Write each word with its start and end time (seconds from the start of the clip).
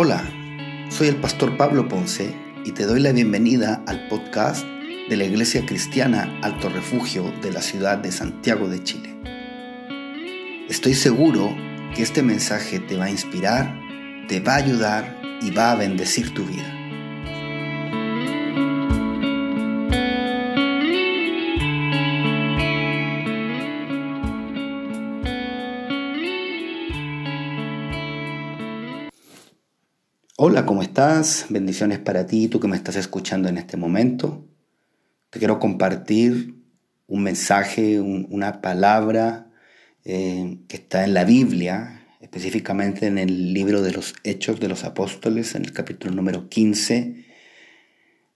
Hola, 0.00 0.22
soy 0.90 1.08
el 1.08 1.16
pastor 1.16 1.56
Pablo 1.56 1.88
Ponce 1.88 2.32
y 2.64 2.70
te 2.70 2.84
doy 2.84 3.00
la 3.00 3.10
bienvenida 3.10 3.82
al 3.88 4.06
podcast 4.06 4.64
de 5.08 5.16
la 5.16 5.24
Iglesia 5.24 5.66
Cristiana 5.66 6.38
Alto 6.42 6.68
Refugio 6.68 7.32
de 7.42 7.50
la 7.50 7.62
ciudad 7.62 7.98
de 7.98 8.12
Santiago 8.12 8.68
de 8.68 8.82
Chile. 8.84 9.16
Estoy 10.68 10.94
seguro 10.94 11.52
que 11.96 12.02
este 12.02 12.22
mensaje 12.22 12.78
te 12.78 12.96
va 12.96 13.06
a 13.06 13.10
inspirar, 13.10 13.76
te 14.28 14.38
va 14.38 14.54
a 14.54 14.58
ayudar 14.58 15.20
y 15.42 15.50
va 15.50 15.72
a 15.72 15.74
bendecir 15.74 16.32
tu 16.32 16.44
vida. 16.44 16.77
Hola, 30.40 30.66
¿cómo 30.66 30.82
estás? 30.82 31.46
Bendiciones 31.48 31.98
para 31.98 32.24
ti, 32.24 32.46
tú 32.46 32.60
que 32.60 32.68
me 32.68 32.76
estás 32.76 32.94
escuchando 32.94 33.48
en 33.48 33.58
este 33.58 33.76
momento. 33.76 34.46
Te 35.30 35.40
quiero 35.40 35.58
compartir 35.58 36.54
un 37.08 37.24
mensaje, 37.24 37.98
una 37.98 38.60
palabra 38.60 39.50
eh, 40.04 40.60
que 40.68 40.76
está 40.76 41.02
en 41.02 41.14
la 41.14 41.24
Biblia, 41.24 42.06
específicamente 42.20 43.08
en 43.08 43.18
el 43.18 43.52
libro 43.52 43.82
de 43.82 43.90
los 43.90 44.14
Hechos 44.22 44.60
de 44.60 44.68
los 44.68 44.84
Apóstoles, 44.84 45.56
en 45.56 45.64
el 45.64 45.72
capítulo 45.72 46.14
número 46.14 46.48
15, 46.48 47.26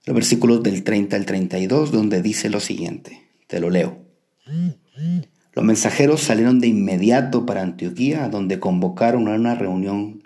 los 0.05 0.14
versículos 0.16 0.61
del 0.64 0.83
30 0.83 1.14
al 1.14 1.25
32, 1.25 1.92
donde 1.92 2.20
dice 2.20 2.50
lo 2.50 2.59
siguiente. 2.59 3.28
Te 3.47 3.61
lo 3.61 3.70
leo. 3.70 4.05
Los 5.53 5.64
mensajeros 5.64 6.20
salieron 6.20 6.59
de 6.59 6.66
inmediato 6.66 7.47
para 7.47 7.62
Antioquía, 7.62 8.28
donde 8.28 8.59
convocaron 8.59 9.28
a 9.28 9.37
una 9.37 9.55
reunión 9.55 10.22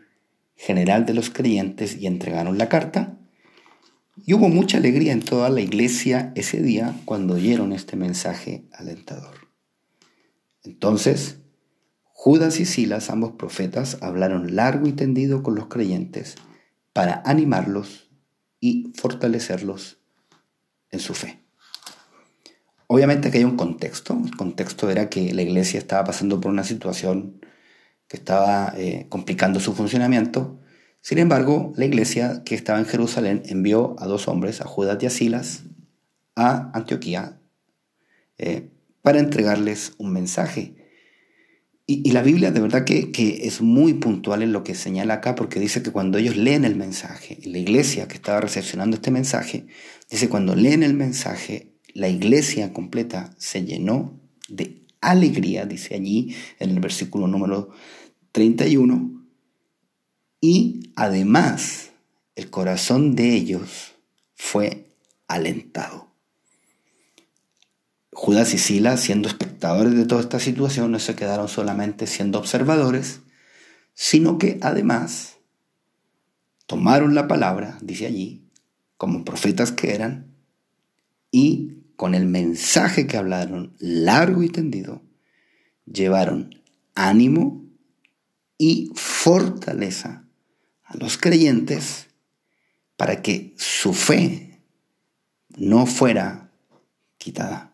general 0.56 1.06
de 1.06 1.14
los 1.14 1.30
creyentes 1.30 1.96
y 1.96 2.06
entregaron 2.06 2.58
la 2.58 2.68
carta. 2.68 3.18
Y 4.24 4.34
hubo 4.34 4.48
mucha 4.48 4.78
alegría 4.78 5.12
en 5.12 5.22
toda 5.22 5.50
la 5.50 5.60
iglesia 5.60 6.32
ese 6.34 6.60
día 6.62 6.98
cuando 7.04 7.34
oyeron 7.34 7.72
este 7.72 7.96
mensaje 7.96 8.64
alentador. 8.72 9.34
Entonces, 10.64 11.38
Judas 12.02 12.58
y 12.58 12.64
Silas, 12.64 13.10
ambos 13.10 13.32
profetas, 13.32 13.98
hablaron 14.00 14.56
largo 14.56 14.88
y 14.88 14.92
tendido 14.92 15.42
con 15.42 15.54
los 15.54 15.66
creyentes 15.66 16.36
para 16.92 17.22
animarlos 17.26 18.10
y 18.58 18.90
fortalecerlos 18.96 19.98
en 20.90 21.00
su 21.00 21.14
fe. 21.14 21.46
Obviamente 22.88 23.30
que 23.30 23.38
hay 23.38 23.44
un 23.44 23.56
contexto. 23.56 24.18
El 24.24 24.36
contexto 24.36 24.90
era 24.90 25.08
que 25.08 25.34
la 25.34 25.42
iglesia 25.42 25.78
estaba 25.78 26.04
pasando 26.04 26.40
por 26.40 26.50
una 26.50 26.64
situación 26.64 27.40
que 28.08 28.16
estaba 28.16 28.72
eh, 28.76 29.06
complicando 29.08 29.60
su 29.60 29.74
funcionamiento. 29.74 30.60
Sin 31.00 31.18
embargo, 31.18 31.72
la 31.76 31.84
iglesia 31.84 32.42
que 32.44 32.54
estaba 32.54 32.78
en 32.78 32.86
Jerusalén 32.86 33.42
envió 33.46 33.96
a 33.98 34.06
dos 34.06 34.28
hombres, 34.28 34.60
a 34.60 34.64
Judas 34.64 34.98
y 35.02 35.06
a 35.06 35.10
Silas, 35.10 35.64
a 36.34 36.70
Antioquía 36.74 37.40
eh, 38.38 38.70
para 39.02 39.18
entregarles 39.20 39.92
un 39.98 40.12
mensaje. 40.12 40.74
Y, 41.88 42.10
la 42.10 42.22
Biblia 42.22 42.50
de 42.50 42.60
verdad 42.60 42.84
que, 42.84 43.12
que, 43.12 43.46
es 43.46 43.60
muy 43.60 43.94
puntual 43.94 44.42
en 44.42 44.52
lo 44.52 44.64
que 44.64 44.74
señala 44.74 45.14
acá, 45.14 45.36
porque 45.36 45.60
dice 45.60 45.82
que 45.82 45.92
cuando 45.92 46.18
ellos 46.18 46.36
leen 46.36 46.64
el 46.64 46.74
mensaje, 46.74 47.38
la 47.44 47.58
iglesia 47.58 48.08
que 48.08 48.16
estaba 48.16 48.40
recepcionando 48.40 48.96
este 48.96 49.12
mensaje, 49.12 49.68
dice 50.10 50.28
cuando 50.28 50.56
leen 50.56 50.82
el 50.82 50.94
mensaje, 50.94 51.76
la 51.94 52.08
iglesia 52.08 52.72
completa 52.72 53.34
se 53.38 53.64
llenó 53.64 54.20
de 54.48 54.85
alegría, 55.00 55.66
dice 55.66 55.94
allí 55.94 56.34
en 56.58 56.70
el 56.70 56.80
versículo 56.80 57.26
número 57.26 57.70
31. 58.32 59.24
Y 60.40 60.92
además 60.96 61.90
el 62.34 62.50
corazón 62.50 63.16
de 63.16 63.34
ellos 63.34 63.94
fue 64.34 64.92
alentado. 65.28 66.06
Judas 68.12 68.54
y 68.54 68.58
Silas, 68.58 69.00
siendo 69.00 69.28
espectadores 69.28 69.94
de 69.94 70.06
toda 70.06 70.22
esta 70.22 70.40
situación, 70.40 70.90
no 70.90 70.98
se 70.98 71.14
quedaron 71.14 71.48
solamente 71.48 72.06
siendo 72.06 72.38
observadores, 72.38 73.20
sino 73.94 74.38
que 74.38 74.58
además 74.62 75.36
tomaron 76.66 77.14
la 77.14 77.28
palabra, 77.28 77.78
dice 77.82 78.06
allí, 78.06 78.48
como 78.96 79.24
profetas 79.24 79.72
que 79.72 79.94
eran, 79.94 80.34
y 81.30 81.75
con 81.96 82.14
el 82.14 82.26
mensaje 82.26 83.06
que 83.06 83.16
hablaron 83.16 83.74
largo 83.78 84.42
y 84.42 84.48
tendido, 84.48 85.02
llevaron 85.84 86.62
ánimo 86.94 87.64
y 88.58 88.90
fortaleza 88.94 90.28
a 90.84 90.96
los 90.96 91.18
creyentes 91.18 92.08
para 92.96 93.22
que 93.22 93.54
su 93.56 93.92
fe 93.92 94.60
no 95.56 95.86
fuera 95.86 96.52
quitada. 97.18 97.72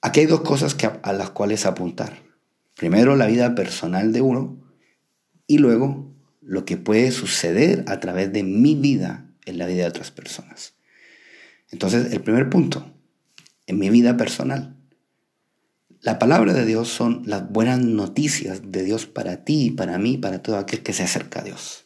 Aquí 0.00 0.20
hay 0.20 0.26
dos 0.26 0.42
cosas 0.42 0.76
a 1.02 1.12
las 1.12 1.30
cuales 1.30 1.66
apuntar. 1.66 2.22
Primero, 2.76 3.16
la 3.16 3.26
vida 3.26 3.54
personal 3.54 4.12
de 4.12 4.20
uno 4.20 4.62
y 5.46 5.58
luego 5.58 6.14
lo 6.40 6.64
que 6.64 6.76
puede 6.76 7.10
suceder 7.10 7.84
a 7.88 7.98
través 8.00 8.32
de 8.32 8.42
mi 8.42 8.74
vida 8.74 9.28
en 9.44 9.58
la 9.58 9.66
vida 9.66 9.82
de 9.82 9.88
otras 9.88 10.10
personas. 10.10 10.77
Entonces, 11.70 12.12
el 12.12 12.20
primer 12.22 12.48
punto, 12.48 12.90
en 13.66 13.78
mi 13.78 13.90
vida 13.90 14.16
personal. 14.16 14.74
La 16.00 16.18
palabra 16.18 16.54
de 16.54 16.64
Dios 16.64 16.88
son 16.88 17.22
las 17.26 17.50
buenas 17.50 17.80
noticias 17.80 18.72
de 18.72 18.82
Dios 18.82 19.06
para 19.06 19.44
ti, 19.44 19.70
para 19.70 19.98
mí, 19.98 20.16
para 20.16 20.42
todo 20.42 20.56
aquel 20.56 20.82
que 20.82 20.92
se 20.92 21.02
acerca 21.02 21.40
a 21.40 21.44
Dios. 21.44 21.84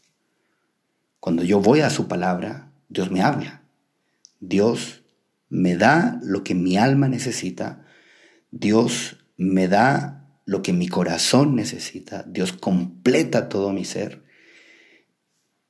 Cuando 1.18 1.42
yo 1.42 1.60
voy 1.60 1.80
a 1.80 1.90
su 1.90 2.08
palabra, 2.08 2.72
Dios 2.88 3.10
me 3.10 3.22
habla. 3.22 3.62
Dios 4.38 5.02
me 5.48 5.76
da 5.76 6.20
lo 6.22 6.44
que 6.44 6.54
mi 6.54 6.76
alma 6.76 7.08
necesita. 7.08 7.84
Dios 8.50 9.16
me 9.36 9.66
da 9.66 10.28
lo 10.44 10.62
que 10.62 10.72
mi 10.72 10.88
corazón 10.88 11.56
necesita. 11.56 12.24
Dios 12.24 12.52
completa 12.52 13.48
todo 13.48 13.72
mi 13.72 13.84
ser. 13.84 14.24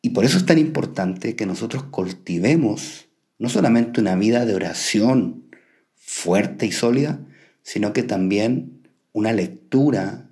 Y 0.01 0.11
por 0.11 0.25
eso 0.25 0.37
es 0.37 0.47
tan 0.47 0.59
importante 0.59 1.37
que 1.37 1.47
nosotros 1.47 1.85
cultivemos 1.85 3.09
no 3.43 3.49
solamente 3.49 4.01
una 4.01 4.15
vida 4.15 4.47
de 4.47 4.55
oración 4.55 5.51
fuerte 5.97 6.65
y 6.65 6.71
sólida, 6.71 7.27
sino 7.65 7.93
que 7.93 8.05
también 8.05 8.87
una 9.13 9.33
lectura 9.33 10.31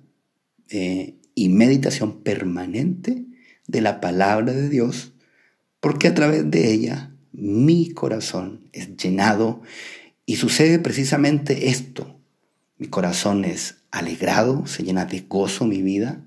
eh, 0.69 1.17
y 1.35 1.49
meditación 1.49 2.23
permanente 2.23 3.25
de 3.67 3.81
la 3.81 3.99
palabra 3.99 4.53
de 4.53 4.69
Dios, 4.69 5.11
porque 5.81 6.07
a 6.07 6.13
través 6.13 6.49
de 6.49 6.71
ella 6.71 7.13
mi 7.33 7.89
corazón 7.89 8.69
es 8.71 8.95
llenado 8.95 9.61
y 10.25 10.37
sucede 10.37 10.79
precisamente 10.79 11.67
esto. 11.67 12.17
Mi 12.77 12.87
corazón 12.87 13.43
es 13.43 13.79
alegrado, 13.91 14.65
se 14.67 14.83
llena 14.83 15.03
de 15.03 15.19
gozo 15.27 15.65
mi 15.65 15.81
vida, 15.81 16.23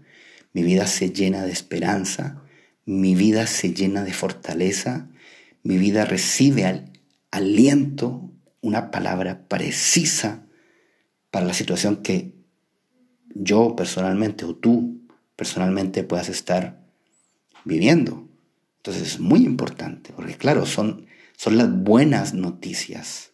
mi 0.52 0.62
vida 0.62 0.86
se 0.86 1.08
llena 1.08 1.46
de 1.46 1.52
esperanza, 1.52 2.42
mi 2.84 3.14
vida 3.14 3.46
se 3.46 3.72
llena 3.72 4.04
de 4.04 4.12
fortaleza, 4.12 5.08
mi 5.64 5.78
vida 5.78 6.04
recibe 6.04 6.66
al 6.66 6.92
aliento, 7.30 8.30
una 8.60 8.90
palabra 8.92 9.48
precisa 9.48 10.46
para 11.30 11.46
la 11.46 11.54
situación 11.54 11.96
que 12.02 12.34
yo 13.34 13.74
personalmente 13.74 14.44
o 14.44 14.54
tú 14.54 15.00
personalmente 15.34 16.04
puedas 16.04 16.28
estar 16.28 16.86
viviendo. 17.64 18.28
Entonces 18.76 19.14
es 19.14 19.20
muy 19.20 19.44
importante, 19.44 20.12
porque 20.14 20.36
claro, 20.36 20.66
son, 20.66 21.06
son 21.36 21.56
las 21.56 21.74
buenas 21.74 22.34
noticias. 22.34 23.32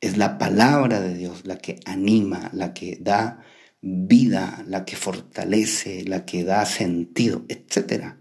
Es 0.00 0.18
la 0.18 0.36
palabra 0.36 1.00
de 1.00 1.14
Dios 1.14 1.46
la 1.46 1.56
que 1.56 1.80
anima, 1.86 2.50
la 2.52 2.74
que 2.74 2.98
da 3.00 3.42
vida, 3.80 4.64
la 4.66 4.84
que 4.84 4.96
fortalece, 4.96 6.04
la 6.04 6.24
que 6.24 6.44
da 6.44 6.66
sentido, 6.66 7.44
etc. 7.48 8.16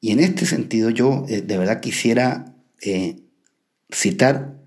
Y 0.00 0.12
en 0.12 0.20
este 0.20 0.46
sentido 0.46 0.90
yo 0.90 1.24
eh, 1.28 1.42
de 1.42 1.58
verdad 1.58 1.80
quisiera 1.80 2.54
eh, 2.80 3.16
citar 3.90 4.58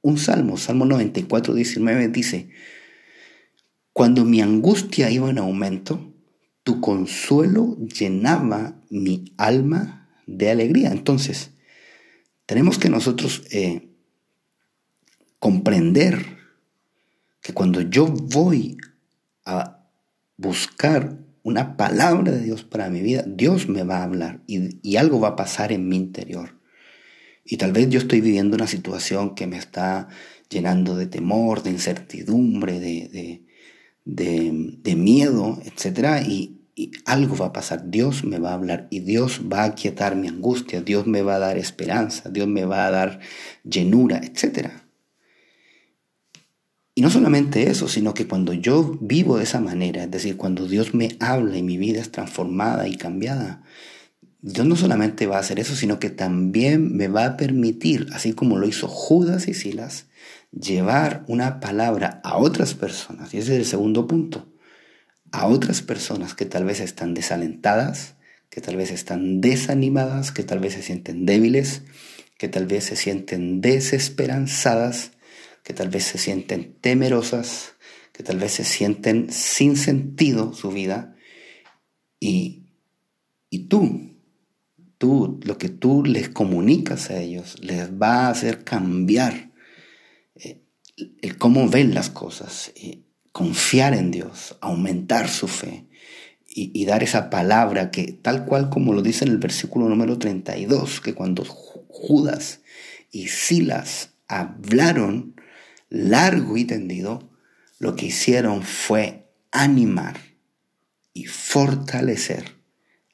un 0.00 0.16
salmo, 0.18 0.56
Salmo 0.56 0.84
94, 0.86 1.54
19 1.54 2.08
dice, 2.08 2.48
cuando 3.92 4.24
mi 4.24 4.40
angustia 4.40 5.10
iba 5.10 5.28
en 5.28 5.38
aumento, 5.38 6.14
tu 6.62 6.80
consuelo 6.80 7.76
llenaba 7.78 8.80
mi 8.90 9.32
alma 9.36 10.08
de 10.26 10.50
alegría. 10.50 10.90
Entonces, 10.90 11.50
tenemos 12.46 12.78
que 12.78 12.88
nosotros 12.88 13.42
eh, 13.50 13.88
comprender 15.38 16.38
que 17.40 17.52
cuando 17.52 17.80
yo 17.80 18.06
voy 18.06 18.76
a 19.44 19.84
buscar 20.36 21.18
una 21.42 21.76
palabra 21.76 22.32
de 22.32 22.42
Dios 22.42 22.64
para 22.64 22.90
mi 22.90 23.00
vida, 23.00 23.24
Dios 23.26 23.68
me 23.68 23.82
va 23.82 23.98
a 23.98 24.04
hablar 24.04 24.42
y, 24.46 24.96
algo 24.96 25.20
va 25.20 25.28
a 25.28 25.36
pasar 25.36 25.72
en 25.72 25.88
mi 25.88 25.96
interior. 25.96 26.58
Y 27.44 27.56
tal 27.56 27.72
vez 27.72 27.88
yo 27.88 27.98
estoy 27.98 28.20
viviendo 28.20 28.56
una 28.56 28.66
situación 28.66 29.34
que 29.34 29.46
me 29.46 29.56
está 29.56 30.08
llenando 30.50 30.96
de 30.96 31.06
temor, 31.06 31.62
de 31.62 31.70
incertidumbre, 31.70 32.78
de, 32.78 33.42
de, 34.04 34.96
miedo, 34.96 35.58
etc. 35.64 36.26
Y, 36.26 36.60
y 36.74 36.92
algo 37.06 37.36
va 37.36 37.46
a 37.46 37.52
pasar. 37.52 37.90
Dios 37.90 38.24
me 38.24 38.38
va 38.38 38.50
a 38.50 38.54
hablar 38.54 38.88
y 38.90 39.00
Dios 39.00 39.42
va 39.50 39.62
a 39.62 39.64
aquietar 39.64 40.16
mi 40.16 40.28
angustia, 40.28 40.82
Dios 40.82 41.06
me 41.06 41.22
va 41.22 41.36
a 41.36 41.38
dar 41.38 41.56
esperanza, 41.56 42.28
Dios 42.28 42.48
me 42.48 42.64
va 42.64 42.86
a 42.86 42.90
dar 42.90 43.20
llenura, 43.64 44.18
etc. 44.18 44.87
Y 46.98 47.00
no 47.00 47.10
solamente 47.10 47.70
eso, 47.70 47.86
sino 47.86 48.12
que 48.12 48.26
cuando 48.26 48.52
yo 48.52 48.98
vivo 49.00 49.36
de 49.36 49.44
esa 49.44 49.60
manera, 49.60 50.02
es 50.02 50.10
decir, 50.10 50.36
cuando 50.36 50.66
Dios 50.66 50.94
me 50.94 51.16
habla 51.20 51.56
y 51.56 51.62
mi 51.62 51.76
vida 51.76 52.00
es 52.00 52.10
transformada 52.10 52.88
y 52.88 52.96
cambiada, 52.96 53.62
Dios 54.42 54.66
no 54.66 54.74
solamente 54.74 55.28
va 55.28 55.36
a 55.36 55.38
hacer 55.38 55.60
eso, 55.60 55.76
sino 55.76 56.00
que 56.00 56.10
también 56.10 56.96
me 56.96 57.06
va 57.06 57.24
a 57.24 57.36
permitir, 57.36 58.08
así 58.12 58.32
como 58.32 58.58
lo 58.58 58.66
hizo 58.66 58.88
Judas 58.88 59.46
y 59.46 59.54
Silas, 59.54 60.06
llevar 60.50 61.22
una 61.28 61.60
palabra 61.60 62.20
a 62.24 62.36
otras 62.36 62.74
personas. 62.74 63.32
Y 63.32 63.38
ese 63.38 63.52
es 63.52 63.58
el 63.60 63.66
segundo 63.66 64.08
punto. 64.08 64.48
A 65.30 65.46
otras 65.46 65.82
personas 65.82 66.34
que 66.34 66.46
tal 66.46 66.64
vez 66.64 66.80
están 66.80 67.14
desalentadas, 67.14 68.16
que 68.50 68.60
tal 68.60 68.74
vez 68.74 68.90
están 68.90 69.40
desanimadas, 69.40 70.32
que 70.32 70.42
tal 70.42 70.58
vez 70.58 70.72
se 70.72 70.82
sienten 70.82 71.26
débiles, 71.26 71.82
que 72.38 72.48
tal 72.48 72.66
vez 72.66 72.82
se 72.82 72.96
sienten 72.96 73.60
desesperanzadas, 73.60 75.12
que 75.68 75.74
tal 75.74 75.90
vez 75.90 76.04
se 76.04 76.16
sienten 76.16 76.78
temerosas, 76.80 77.74
que 78.14 78.22
tal 78.22 78.38
vez 78.38 78.52
se 78.52 78.64
sienten 78.64 79.30
sin 79.30 79.76
sentido 79.76 80.54
su 80.54 80.70
vida. 80.70 81.14
Y, 82.18 82.62
y 83.50 83.64
tú, 83.64 84.16
tú, 84.96 85.38
lo 85.44 85.58
que 85.58 85.68
tú 85.68 86.06
les 86.06 86.30
comunicas 86.30 87.10
a 87.10 87.20
ellos, 87.20 87.58
les 87.60 87.90
va 87.90 88.20
a 88.20 88.30
hacer 88.30 88.64
cambiar 88.64 89.52
eh, 90.36 90.62
el 91.20 91.36
cómo 91.36 91.68
ven 91.68 91.92
las 91.92 92.08
cosas, 92.08 92.72
confiar 93.32 93.92
en 93.92 94.10
Dios, 94.10 94.56
aumentar 94.62 95.28
su 95.28 95.48
fe 95.48 95.86
y, 96.48 96.86
dar 96.86 97.02
esa 97.02 97.28
palabra 97.28 97.90
que 97.90 98.10
tal 98.12 98.46
cual 98.46 98.70
como 98.70 98.94
lo 98.94 99.02
dice 99.02 99.26
en 99.26 99.32
el 99.32 99.38
versículo 99.38 99.86
número 99.86 100.16
32, 100.16 101.02
que 101.02 101.12
cuando 101.12 101.44
Judas 101.44 102.62
y 103.12 103.28
Silas 103.28 104.14
hablaron 104.28 105.34
largo 105.88 106.56
y 106.56 106.64
tendido, 106.64 107.30
lo 107.78 107.96
que 107.96 108.06
hicieron 108.06 108.62
fue 108.62 109.30
animar 109.50 110.18
y 111.12 111.26
fortalecer 111.26 112.44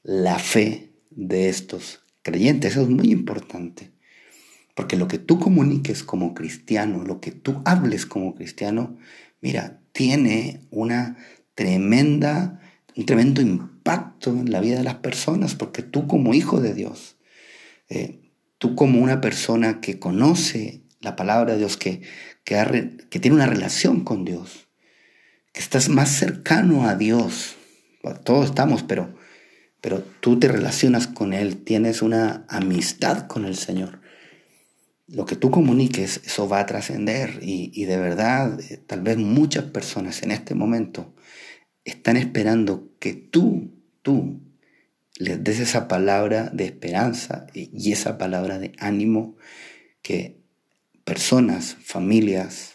la 0.02 0.38
fe 0.38 0.92
de 1.10 1.48
estos 1.48 2.02
creyentes. 2.22 2.72
Eso 2.72 2.82
es 2.82 2.88
muy 2.88 3.10
importante. 3.10 3.92
Porque 4.74 4.96
lo 4.96 5.06
que 5.06 5.18
tú 5.18 5.38
comuniques 5.38 6.02
como 6.02 6.34
cristiano, 6.34 7.04
lo 7.04 7.20
que 7.20 7.30
tú 7.30 7.62
hables 7.64 8.06
como 8.06 8.34
cristiano, 8.34 8.96
mira, 9.40 9.80
tiene 9.92 10.62
una 10.70 11.16
tremenda, 11.54 12.60
un 12.96 13.06
tremendo 13.06 13.40
impacto 13.40 14.30
en 14.30 14.50
la 14.50 14.60
vida 14.60 14.78
de 14.78 14.84
las 14.84 14.96
personas, 14.96 15.54
porque 15.54 15.82
tú 15.82 16.08
como 16.08 16.34
hijo 16.34 16.60
de 16.60 16.74
Dios, 16.74 17.16
eh, 17.88 18.32
tú 18.58 18.74
como 18.74 19.00
una 19.00 19.20
persona 19.20 19.80
que 19.80 20.00
conoce 20.00 20.83
la 21.04 21.16
palabra 21.16 21.52
de 21.52 21.58
Dios, 21.58 21.76
que, 21.76 22.02
que, 22.44 23.20
tiene 23.20 23.36
una 23.36 23.46
relación 23.46 24.02
con 24.02 24.24
Dios, 24.24 24.68
que 25.52 25.60
estás 25.60 25.88
más 25.88 26.10
cercano 26.10 26.88
a 26.88 26.96
Dios, 26.96 27.56
todos 28.24 28.46
estamos, 28.46 28.82
pero 28.82 29.14
pero 29.84 30.02
tú 30.20 30.38
te 30.38 30.48
relacionas 30.48 31.06
con 31.06 31.34
Él, 31.34 31.62
tienes 31.62 32.00
una 32.00 32.46
amistad 32.48 33.26
con 33.26 33.44
el 33.44 33.54
Señor. 33.54 34.00
Lo 35.06 35.26
que 35.26 35.36
tú 35.36 35.50
comuniques, 35.50 36.22
eso 36.24 36.48
va 36.48 36.60
a 36.60 36.64
trascender 36.64 37.40
y, 37.42 37.84
de 37.84 37.98
verdad, 37.98 38.58
eh, 38.62 38.78
tal 38.78 39.02
vez 39.02 39.18
muchas 39.18 39.64
personas 39.64 40.22
en 40.22 40.30
este 40.30 40.54
momento 40.54 41.14
están 41.84 42.16
esperando 42.16 42.94
que 42.98 43.12
tú, 43.12 43.74
tú, 44.00 44.40
les 45.18 45.44
des 45.44 45.60
esa 45.60 45.86
palabra 45.86 46.48
de 46.50 46.64
esperanza 46.64 47.46
y 47.52 47.92
esa 47.92 48.16
palabra 48.16 48.58
de 48.58 48.72
ánimo 48.78 49.36
que 50.00 50.40
personas, 51.04 51.76
familias, 51.82 52.74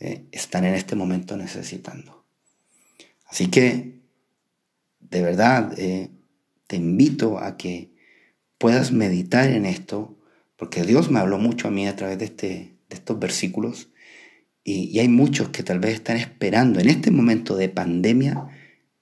eh, 0.00 0.26
están 0.32 0.64
en 0.64 0.74
este 0.74 0.96
momento 0.96 1.36
necesitando. 1.36 2.24
Así 3.26 3.48
que, 3.48 4.00
de 5.00 5.22
verdad, 5.22 5.72
eh, 5.78 6.10
te 6.66 6.76
invito 6.76 7.38
a 7.38 7.56
que 7.56 7.94
puedas 8.58 8.92
meditar 8.92 9.48
en 9.50 9.66
esto, 9.66 10.18
porque 10.56 10.82
Dios 10.82 11.10
me 11.10 11.20
habló 11.20 11.38
mucho 11.38 11.68
a 11.68 11.70
mí 11.70 11.86
a 11.86 11.96
través 11.96 12.18
de, 12.18 12.24
este, 12.26 12.46
de 12.88 12.96
estos 12.96 13.18
versículos, 13.18 13.88
y, 14.64 14.98
hay 14.98 15.08
muchos 15.08 15.50
que 15.50 15.62
tal 15.62 15.78
vez 15.78 15.94
están 15.94 16.16
esperando 16.16 16.80
en 16.80 16.88
este 16.88 17.10
momento 17.10 17.54
de 17.54 17.68
pandemia 17.68 18.48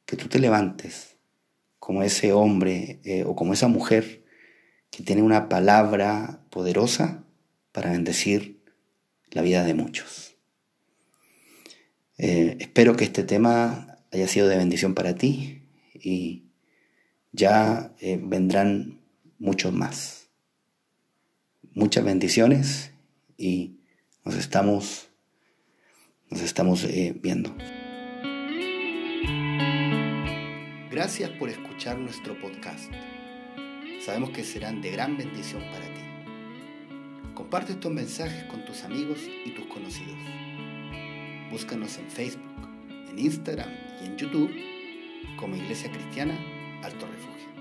que 0.05 0.17
tú 0.17 0.27
te 0.27 0.41
levantes 0.41 1.17
como 1.79 2.03
ese 2.03 2.33
hombre 2.33 3.01
eh, 3.05 3.25
o 3.25 3.37
como 3.37 3.53
esa 3.53 3.69
mujer 3.69 4.25
que 4.91 5.05
tiene 5.05 5.23
una 5.23 5.49
palabra 5.49 6.45
poderosa 6.51 7.25
para 7.73 7.91
bendecir 7.91 8.63
la 9.31 9.43
vida 9.43 9.65
de 9.65 9.75
muchos. 9.75 10.37
Eh, 12.19 12.57
espero 12.61 12.97
que 12.97 13.05
este 13.05 13.25
tema 13.25 13.99
haya 14.13 14.29
sido 14.29 14.47
de 14.47 14.57
bendición 14.57 14.95
para 14.95 15.15
ti 15.15 15.63
y 15.95 16.45
ya 17.33 17.95
eh, 18.01 18.21
vendrán 18.23 19.01
muchos 19.39 19.73
más. 19.73 20.29
Muchas 21.75 22.05
bendiciones 22.05 22.93
y 23.39 23.81
nos 24.25 24.37
estamos, 24.37 25.09
nos 26.31 26.43
estamos 26.43 26.85
eh, 26.85 27.19
viendo. 27.21 27.57
Gracias 30.91 31.31
por 31.31 31.49
escuchar 31.49 31.99
nuestro 31.99 32.39
podcast. 32.39 32.93
Sabemos 34.05 34.31
que 34.31 34.45
serán 34.45 34.83
de 34.83 34.91
gran 34.91 35.17
bendición 35.17 35.63
para 35.73 35.87
ti. 35.87 36.12
Comparte 37.35 37.73
estos 37.73 37.91
mensajes 37.91 38.45
con 38.45 38.65
tus 38.65 38.85
amigos 38.85 39.19
y 39.45 39.51
tus 39.53 39.65
conocidos. 39.67 40.17
Búscanos 41.51 41.97
en 41.97 42.11
Facebook, 42.11 42.69
en 43.09 43.19
Instagram 43.19 43.71
y 44.03 44.07
en 44.07 44.17
YouTube 44.19 44.51
como 45.39 45.57
Iglesia 45.57 45.91
Cristiana 45.91 46.39
Alto 46.83 47.07
Refugio. 47.07 47.52